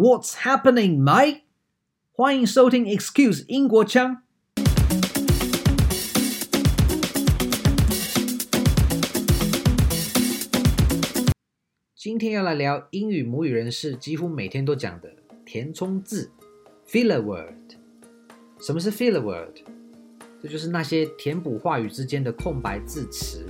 [0.00, 1.40] What's happening, Mike？
[2.12, 4.22] 欢迎收听 Excuse 英国腔。
[11.96, 15.12] 今天要来聊英语母语人士几乎每天都讲的
[15.44, 16.30] 填充字
[16.86, 17.72] filler word。
[18.60, 19.56] 什么是 filler word？
[20.40, 23.44] 这就是那些填补话语之间的空白字词，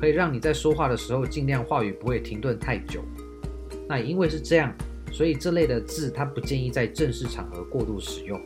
[0.00, 3.04] 可以让你在说话的时候尽量话语不会停顿太久。
[3.86, 4.74] 那也因为是这样。
[5.14, 8.40] 所以这类的字，它不建议在正式场合过度使用。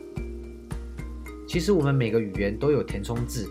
[1.47, 3.49] 其实我们每个语言都有填充字，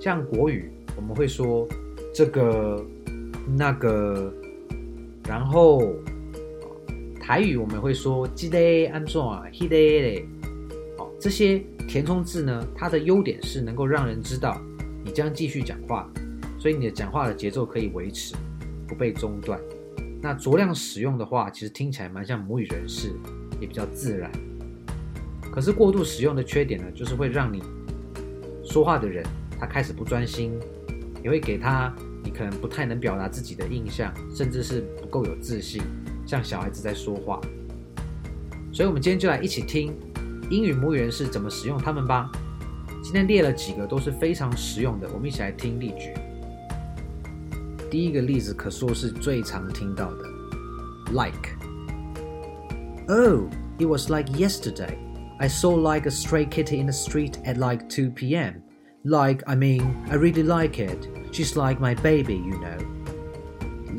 [0.00, 1.64] 像国语我们会说
[2.12, 2.84] 这个、
[3.56, 4.34] 那个，
[5.28, 5.94] 然后
[7.20, 10.26] 台语我们会说记得安装啊，记得嘞。
[10.98, 14.60] 好，这些填充字呢，它的优点是能够让人知道
[15.04, 16.10] 你将继续讲话，
[16.58, 18.34] 所以你的讲话的节奏可以维持，
[18.88, 19.56] 不被中断。
[20.22, 23.12] 那酌量使用的话，其实听起来蛮像母语人士，
[23.60, 24.30] 也比较自然。
[25.50, 27.62] 可是过度使用的缺点呢，就是会让你
[28.62, 29.24] 说话的人
[29.58, 30.52] 他开始不专心，
[31.24, 35.82] 也会给他你可能不太能表达自己的印象，甚至是不够有自信，
[36.26, 37.40] 像小孩子在说话。
[38.72, 39.92] 所以，我们今天就来一起听
[40.50, 42.30] 英语母语人士怎么使用它们吧。
[43.02, 46.12] 今天列了几个都是非常实用的，我们一起来听例句。
[47.89, 50.23] 第一个例子可说是最常听到的，
[51.11, 54.97] like。Oh, it was like yesterday.
[55.37, 58.63] I saw like a stray kitty in the street at like 2 p.m.
[59.03, 61.07] Like, I mean, I really like it.
[61.31, 62.79] She's like my baby, you know.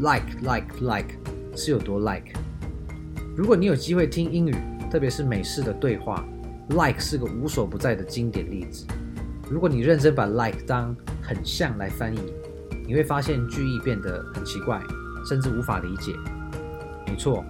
[0.00, 1.16] Like, like, like，
[1.54, 2.32] 是有多 like？
[3.36, 4.56] 如果你有机会听英语，
[4.90, 6.24] 特别是美式的对话，
[6.70, 8.84] like 是个无所不在的经典例子。
[9.48, 12.18] 如果你认真把 like 当很像来翻译。
[12.86, 14.80] 你会发现句意变得很奇怪，
[15.28, 16.12] 甚至无法理解。
[17.06, 17.44] 没错，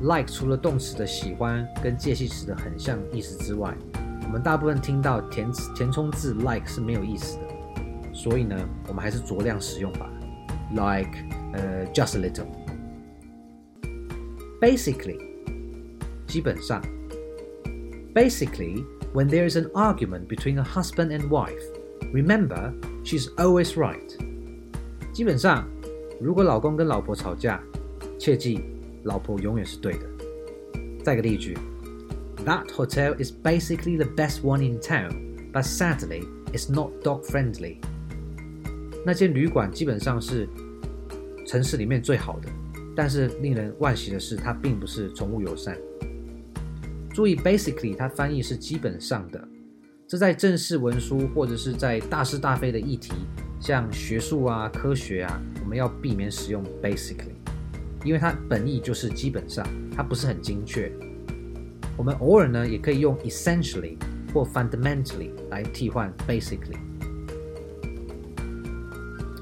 [0.00, 3.74] like 除了动词的喜欢跟介系词的很像意思之外，
[4.24, 7.42] 我们大部分听到填填充字 like 是没有意思的。
[8.14, 8.56] 所以呢，
[8.88, 10.08] 我们还是酌量使用吧。
[10.72, 11.10] Like，
[11.52, 15.18] 呃，just a little。Basically，
[16.26, 16.80] 基本上。
[18.14, 21.62] Basically, when there is an argument between a husband and wife,
[22.12, 24.16] remember she's always right.
[25.17, 25.67] 基本上，
[26.21, 27.59] 如果老公跟老婆吵架，
[28.19, 28.61] 切记
[29.01, 30.01] 老婆永远是对的。
[31.03, 31.57] 再个例句
[32.45, 35.09] ：That hotel is basically the best one in town,
[35.51, 36.23] but sadly,
[36.53, 37.77] it's not dog friendly.
[39.03, 40.47] 那间旅馆基本上是
[41.47, 42.47] 城市里面最好的，
[42.95, 45.75] 但是令人惋惜的是，它并不是宠物友善。
[47.09, 49.47] 注意，basically 它翻译是基本上的，
[50.07, 53.13] 这在正式文书或者是在大是大非的议题。
[53.59, 57.35] 像学术啊、科学啊，我们要避免使用 basically，
[58.03, 60.91] 因为它本意就是基本上，它不是很精确。
[61.97, 63.97] 我们偶尔呢，也可以用 essentially
[64.33, 66.77] 或 fundamentally 来替换 basically。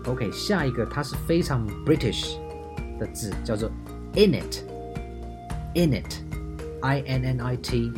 [0.05, 2.37] OK，下一个它是非常 British
[2.97, 3.69] 的字，叫做
[4.15, 4.63] in-it，in-it，I
[7.05, 7.91] N N I T。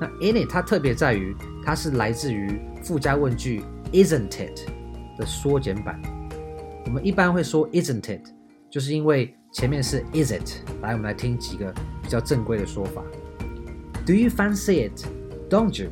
[0.00, 4.68] 那 in-it 它特别在于，它是来自于附加问句 isn't it。
[5.16, 6.00] 的缩减版，
[6.86, 8.26] 我们一般会说 isn't it，
[8.70, 10.62] 就是因为前面是 is it。
[10.82, 13.02] 来，我们来听几个比较正规的说法。
[14.06, 15.06] Do you fancy it?
[15.48, 15.90] Don't you?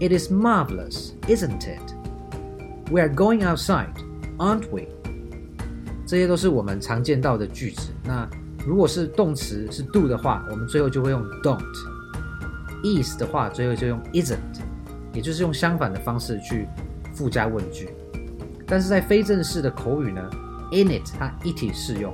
[0.00, 1.94] It is marvelous, isn't it?
[2.90, 3.94] We are going outside,
[4.38, 4.82] aren't we?
[6.06, 7.90] 这些都是我们常见到的句子。
[8.04, 8.28] 那
[8.66, 11.60] 如果是动词是 do 的话，我们最后就会用 don't。
[12.84, 14.36] is 的话，最后就用 isn't，
[15.12, 16.68] 也就是用相反的方式去。
[17.16, 17.88] 附加问句，
[18.66, 20.22] 但是在非正式的口语呢
[20.70, 22.12] ，in it 它一体适用，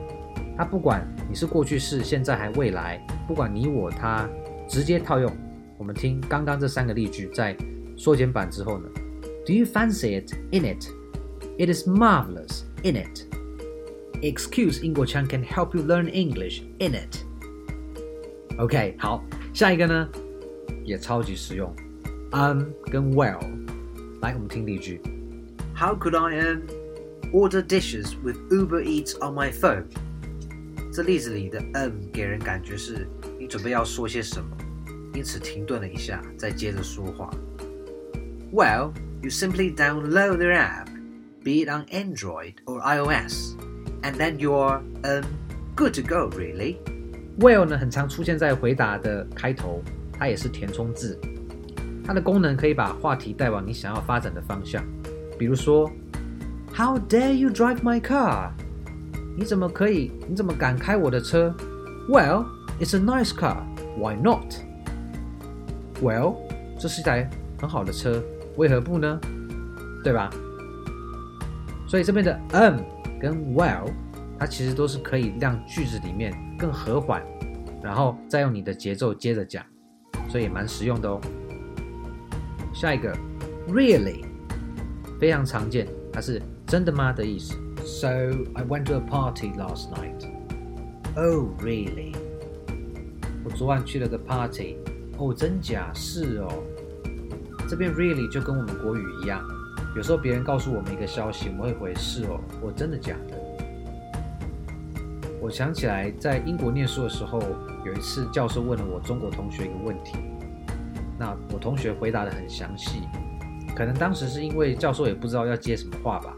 [0.57, 4.29] 它不管你是过去式、现在还未来，不管你我它，
[4.69, 5.31] 直接套用。
[5.77, 7.57] 我们听刚刚这三个例句，在
[7.97, 8.85] 缩减版之后呢
[9.45, 10.87] ，Do you fancy it in it?
[11.59, 13.27] It is marvelous in it.
[14.23, 17.19] Excuse 英国腔 can help you learn English in it.
[18.57, 20.09] OK，好，下一个呢
[20.85, 21.75] 也超级实用
[22.31, 23.41] ，um 跟 well。
[24.22, 25.02] 来，我们听例句。
[25.76, 26.62] How could I um
[27.32, 29.86] order dishes with Uber Eats on my phone？
[30.92, 33.08] 这例子里的 um 给人感觉是
[33.40, 34.58] 你准备要说些什么，
[35.14, 37.30] 因此停顿了一下，再接着说话。
[38.52, 40.88] Well, you simply download the app,
[41.44, 43.56] be it on Android or iOS,
[44.02, 45.26] and then you're um
[45.76, 46.78] good to go, really.
[47.38, 51.20] Well 呢，很常出现在回答的开头，它也是填充字。
[52.05, 54.85] 它的功能可以把话题带往你想要发展的方向，
[55.39, 55.91] 比如说
[56.75, 58.51] ，How dare you drive my car？
[59.37, 60.11] 你怎么可以？
[60.29, 61.55] 你怎么敢开我的车
[62.09, 62.45] ？Well,
[62.83, 63.63] It's a nice car.
[63.97, 64.55] Why not?
[66.03, 66.37] Well，
[66.79, 68.21] 这是一台很好的车，
[68.57, 69.21] 为何不呢？
[70.03, 70.29] 对吧？
[71.87, 72.81] 所以这边的 um
[73.21, 73.89] 跟 well，
[74.37, 77.23] 它其实都是可以让句子里面更和缓，
[77.81, 79.65] 然后再用你的节奏接着讲，
[80.29, 81.21] 所以也蛮实用的哦。
[82.73, 83.17] 下一个
[83.69, 84.25] really
[85.21, 87.55] 非常常见，它是真的吗的意思。
[87.85, 90.27] So I went to a party last night.
[91.15, 92.15] Oh, really?
[93.45, 94.77] 我昨晚去了个 party。
[95.19, 95.93] 哦，真假？
[95.95, 96.49] 是哦。
[97.69, 99.47] 这边 really 就跟我们国语一样。
[99.95, 103.37] 有时候别人告诉我们一个消息，我们会回是哦，我真的假的？
[105.41, 107.41] 我想起来，在英国念书的时候，
[107.85, 110.17] 有一次教授问了我中国同学一个问题，
[111.23, 113.03] 那我同学回答得很详细，
[113.77, 116.37] 可能当时是因为教授也不知道要接什么话吧，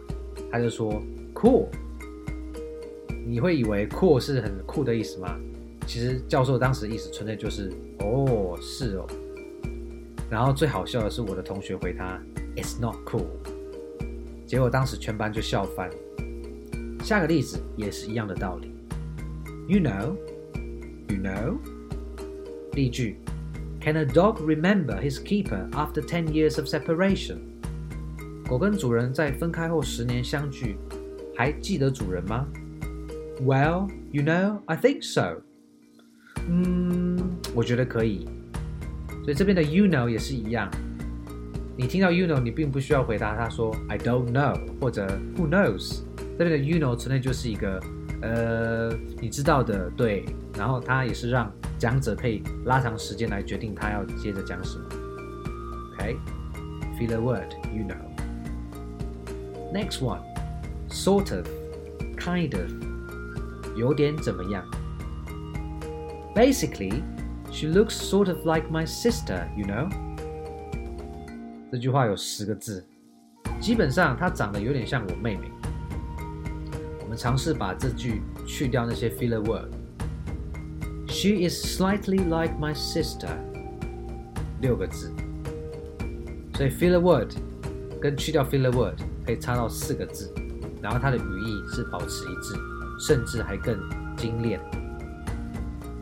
[0.53, 1.03] 他就说
[1.33, 1.69] cool。
[3.27, 5.41] 你会以为 cool 是很酷的意思吗？
[5.87, 9.07] 其实教授当时意思纯粹就是哦，是哦。
[10.29, 12.21] 然后最好笑的是我的同学回他。
[12.55, 13.25] It's not cool。
[14.45, 15.89] 结果当时全班就笑翻。
[17.03, 18.71] 下个例子也是一样的道理。
[19.67, 20.15] You know,
[21.09, 21.57] you know。
[22.75, 23.17] 例句
[23.85, 27.37] ：Can a dog remember his keeper after ten years of separation？
[28.49, 30.77] 狗跟主人在分开后十年相聚，
[31.37, 32.47] 还记得主人吗
[33.43, 35.43] ？Well, you know, I think so。
[36.49, 37.19] 嗯，
[37.55, 38.27] 我觉得可以。
[39.23, 40.71] 所以这边的 you know 也是一样。
[41.77, 46.01] 你听到 you know，你并不需要回答他说 I don't know 或者 Who knows。
[46.39, 47.81] 这边的 you know 存在就是一个
[48.23, 48.91] 呃，
[49.21, 50.25] 你知道的，对。
[50.57, 51.53] 然后它也是让
[51.85, 54.87] 讲者可以拉长时间来决定他要接着讲什么。
[55.93, 57.21] OK，filler、okay?
[57.21, 57.95] word you know。
[59.71, 62.71] Next one，sort of，kind of，
[63.77, 64.65] 有点怎么样
[66.35, 69.91] ？Basically，she looks sort of like my sister，you know。
[71.71, 72.83] 这句话有十个字，
[73.61, 75.51] 基本上她长得有点像我妹妹。
[77.03, 79.84] 我们尝试把这句去掉那些 filler word。
[81.14, 83.28] She is slightly like my sister。
[84.61, 85.12] 六个字，
[86.55, 87.32] 所以 filler word
[88.00, 90.34] 跟去掉 filler word 可以差到四个字，
[90.82, 92.56] 然后它的语义是保持一致，
[93.06, 93.78] 甚至还更
[94.16, 94.58] 精炼。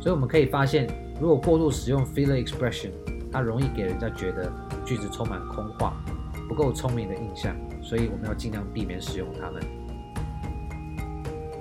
[0.01, 0.89] 所以我们可以发现，
[1.21, 2.91] 如果过度使用 filler expression，
[3.31, 4.51] 它容易给人家觉得。
[4.85, 5.95] 句子充满空话，
[6.49, 9.63] 不够聪明的印象，所以我们要尽量避免使用它们。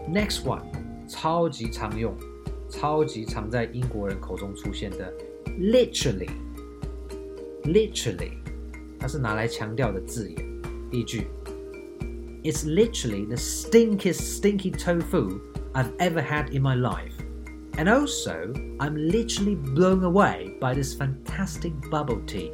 [0.09, 0.63] Next one，
[1.07, 2.15] 超级常用，
[2.70, 5.12] 超级常在英国人口中出现的，
[5.58, 8.32] literally，literally，
[8.98, 10.36] 它是拿来强调的字眼。
[10.90, 11.26] 例句：
[12.42, 15.40] It's literally the stinkiest stinky tofu
[15.72, 17.14] I've ever had in my life,
[17.76, 22.52] and also I'm literally blown away by this fantastic bubble tea.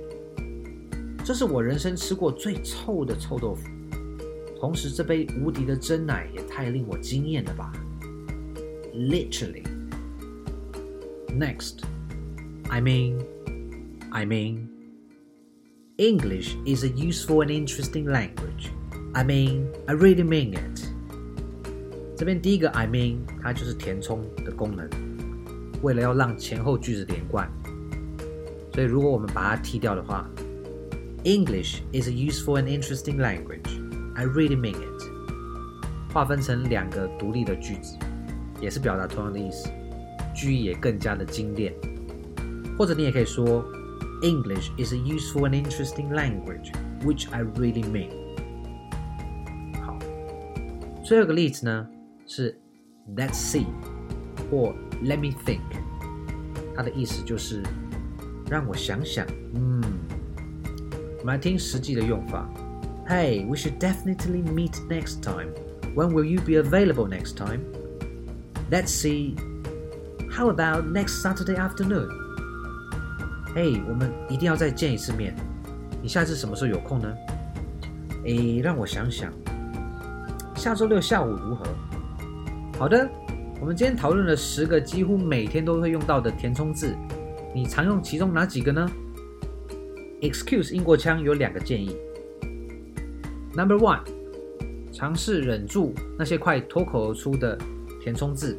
[1.24, 3.68] 这是我人生吃过最臭的臭豆腐，
[4.58, 7.72] 同时这杯无敌的珍奶也太令我惊艳了吧！
[8.94, 9.64] Literally.
[11.36, 11.84] Next,
[12.70, 13.24] I mean,
[14.10, 14.68] I mean,
[15.96, 18.70] English is a useful and interesting language.
[19.14, 20.82] I mean, I really mean it.
[22.16, 24.88] 这边第一个 I mean，它就是填充的功能，
[25.82, 27.50] 为了要让前后句子连贯，
[28.72, 30.28] 所以如果我们把它剔掉的话。
[31.24, 33.70] English is a useful and interesting language.
[34.16, 35.04] I really mean it.
[36.12, 37.96] 划分成两个独立的句子，
[38.60, 39.68] 也是表达同样的意思，
[40.36, 41.72] 句意也更加的精炼。
[42.78, 43.64] 或者你也可以说，
[44.22, 46.72] English is a useful and interesting language,
[47.02, 48.10] which I really mean.
[49.84, 49.98] 好，
[51.04, 51.88] 最后一个例子呢
[52.26, 52.58] 是
[53.16, 53.66] Let's see
[54.50, 55.60] 或 Let me think，
[56.74, 57.62] 它的意思就是
[58.48, 59.82] 让我想想，嗯。
[61.18, 62.48] 我们来听实际的用法。
[63.06, 65.50] Hey, we should definitely meet next time.
[65.94, 67.60] When will you be available next time?
[68.70, 69.36] Let's see.
[70.37, 72.09] How about next Saturday afternoon?
[73.55, 75.35] Hey, 我们一定要再见一次面。
[75.99, 77.11] 你下次什么时候有空呢？
[78.23, 79.33] 诶，让我想想。
[80.55, 81.65] 下周六下午如何？
[82.77, 83.09] 好的。
[83.59, 86.95] 我们今天讨论了十个几乎每天都会用到的填充字，
[87.51, 88.87] 你常用其中哪几个呢
[90.21, 91.97] ？Excuse 英国腔有两个建议。
[93.55, 94.01] Number one，
[94.93, 97.57] 尝试忍住那些快脱口而出的
[97.99, 98.55] 填充字，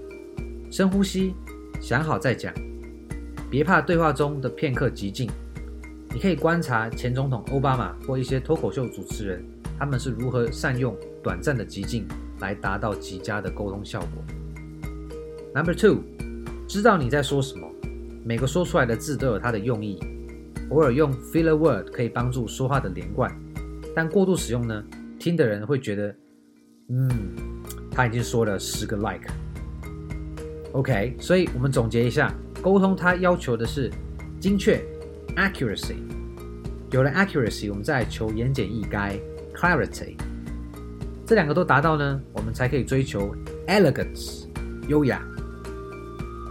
[0.73, 1.32] 深呼吸，
[1.80, 2.52] 想好再讲。
[3.50, 5.30] 别怕对话中的片刻寂静，
[6.12, 9.42] 你可以观察前总统奥巴马或一些脱口秀主持人，
[9.78, 12.06] 他们是如何善用短暂的寂静
[12.40, 14.23] 来达到极佳的沟通效果。
[15.54, 16.02] Number two，
[16.66, 17.66] 知道你在说什么。
[18.25, 19.99] 每个说出来的字都有它的用意。
[20.68, 23.35] 偶尔用 filler word 可以帮助说话的连贯，
[23.97, 24.85] 但过度使用呢，
[25.18, 26.14] 听的人会觉得，
[26.90, 27.11] 嗯，
[27.90, 29.30] 他已经说了十个 like。
[30.73, 32.33] OK，所以我们总结一下，
[32.63, 33.91] 沟通它要求的是
[34.41, 34.83] 精确
[35.37, 35.97] accuracy。
[36.91, 39.19] 有了 accuracy，我们再求言简意赅
[39.55, 40.17] clarity。
[41.27, 43.35] 这两个都达到呢，我们才可以追求
[43.67, 44.47] elegance
[44.89, 45.23] 优雅。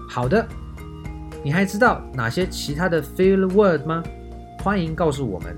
[0.10, 0.48] 好的。
[1.44, 4.04] 你还知道哪些其他的 filler word 吗？
[4.60, 5.56] 欢迎告诉我们。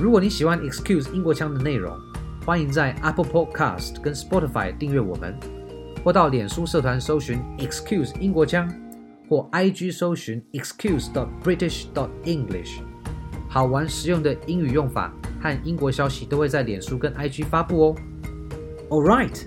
[0.00, 1.94] 如果你喜欢 Excuse 英国腔的内容，
[2.44, 5.38] 欢迎在 Apple Podcast 跟 Spotify 订阅我们，
[6.05, 8.71] 或到脸书社团搜寻 Excuse 英国腔，
[9.29, 12.79] 或 IG 搜寻 Excuse dot British dot English。
[13.49, 17.95] 好玩实用的英语用法和英国消息都会在脸书跟 IG 发布哦。
[18.89, 19.37] All right,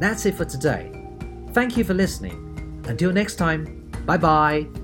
[0.00, 0.90] that's it for today.
[1.52, 2.36] Thank you for listening.
[2.84, 3.66] Until next time.
[4.06, 4.81] Bye bye.